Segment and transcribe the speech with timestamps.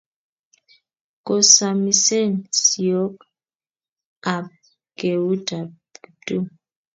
[1.25, 2.31] Kosamisen
[2.63, 3.15] siok
[4.35, 4.45] ap
[4.97, 5.69] keut ap
[6.01, 6.45] Kiptum.